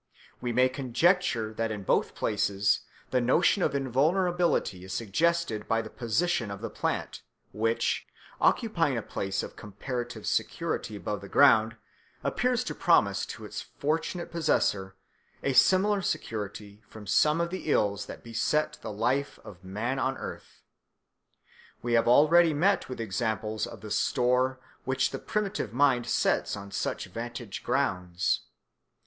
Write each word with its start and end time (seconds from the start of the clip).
We 0.41 0.51
may 0.51 0.67
conjecture 0.67 1.53
that 1.53 1.69
in 1.69 1.83
both 1.83 2.15
places 2.15 2.79
the 3.11 3.21
notion 3.21 3.61
of 3.61 3.75
invulnerability 3.75 4.83
is 4.83 4.93
suggested 4.93 5.67
by 5.67 5.83
the 5.83 5.91
position 5.91 6.49
of 6.49 6.59
the 6.59 6.71
plant, 6.71 7.21
which, 7.51 8.07
occupying 8.39 8.97
a 8.97 9.03
place 9.03 9.43
of 9.43 9.55
comparative 9.55 10.25
security 10.25 10.95
above 10.95 11.21
the 11.21 11.29
ground, 11.29 11.77
appears 12.23 12.63
to 12.63 12.73
promise 12.73 13.27
to 13.27 13.45
its 13.45 13.61
fortunate 13.61 14.31
possessor 14.31 14.95
a 15.43 15.53
similar 15.53 16.01
security 16.01 16.81
from 16.89 17.05
some 17.05 17.39
of 17.39 17.51
the 17.51 17.69
ills 17.71 18.07
that 18.07 18.23
beset 18.23 18.79
the 18.81 18.91
life 18.91 19.37
of 19.43 19.63
man 19.63 19.99
on 19.99 20.17
earth. 20.17 20.63
We 21.83 21.93
have 21.93 22.07
already 22.07 22.55
met 22.55 22.89
with 22.89 22.99
examples 22.99 23.67
of 23.67 23.81
the 23.81 23.91
store 23.91 24.59
which 24.83 25.11
the 25.11 25.19
primitive 25.19 25.73
mind 25.73 26.07
sets 26.07 26.57
on 26.57 26.71
such 26.71 27.05
vantage 27.05 27.61
grounds. 27.63 28.45